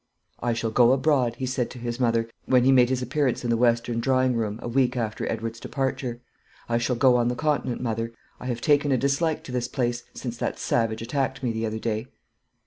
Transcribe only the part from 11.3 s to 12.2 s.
me the other day."